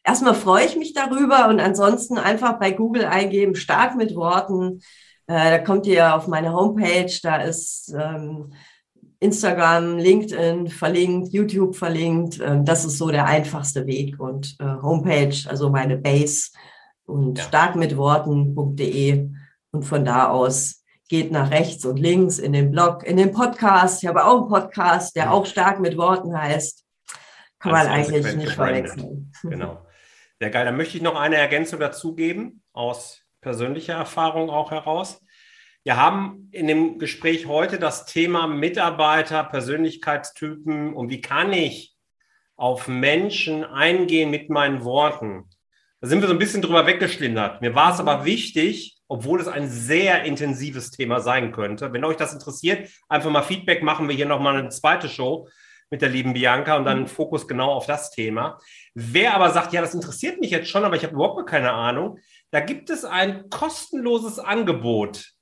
[0.03, 4.79] Erstmal freue ich mich darüber und ansonsten einfach bei Google eingeben, stark mit Worten.
[5.27, 8.51] Äh, da kommt ihr auf meine Homepage, da ist ähm,
[9.19, 12.39] Instagram, LinkedIn verlinkt, YouTube verlinkt.
[12.39, 16.51] Ähm, das ist so der einfachste Weg und äh, Homepage, also meine Base
[17.05, 17.43] und ja.
[17.43, 19.29] starkmitworten.de
[19.71, 24.03] und von da aus geht nach rechts und links in den Blog, in den Podcast.
[24.03, 26.85] Ich habe auch einen Podcast, der auch stark mit Worten heißt.
[27.57, 29.31] Kann man eigentlich nicht verwechseln.
[29.43, 29.85] Genau.
[30.39, 30.65] Sehr geil.
[30.65, 35.19] Dann möchte ich noch eine Ergänzung dazu geben, aus persönlicher Erfahrung auch heraus.
[35.83, 41.95] Wir haben in dem Gespräch heute das Thema Mitarbeiter, Persönlichkeitstypen und wie kann ich
[42.57, 45.45] auf Menschen eingehen mit meinen Worten.
[46.01, 47.61] Da sind wir so ein bisschen drüber weggeschlindert.
[47.61, 51.93] Mir war es aber wichtig, obwohl es ein sehr intensives Thema sein könnte.
[51.93, 55.47] Wenn euch das interessiert, einfach mal Feedback machen wir hier nochmal eine zweite Show
[55.89, 58.59] mit der lieben Bianca und dann Fokus genau auf das Thema.
[58.93, 62.19] Wer aber sagt, ja, das interessiert mich jetzt schon, aber ich habe überhaupt keine Ahnung,
[62.51, 65.38] da gibt es ein kostenloses Angebot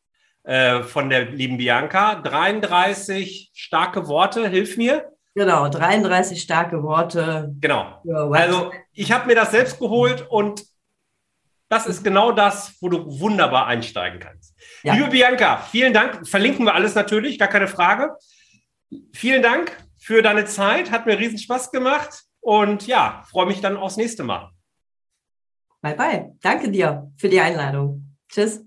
[0.48, 2.16] äh, von der lieben Bianca.
[2.16, 5.12] 33 starke Worte, hilf mir.
[5.36, 7.54] Genau, 33 starke Worte.
[7.60, 8.02] Genau.
[8.32, 10.64] Also ich habe mir das selbst geholt und
[11.70, 14.56] das ist genau das, wo du wunderbar einsteigen kannst.
[14.84, 14.94] Ja.
[14.94, 16.26] Liebe Bianca, vielen Dank.
[16.26, 18.16] Verlinken wir alles natürlich, gar keine Frage.
[19.14, 20.92] Vielen Dank für deine Zeit.
[20.92, 22.24] Hat mir riesen Spaß gemacht.
[22.40, 24.50] Und ja, freue mich dann aufs nächste Mal.
[25.82, 26.32] Bye, bye.
[26.42, 28.16] Danke dir für die Einladung.
[28.30, 28.67] Tschüss.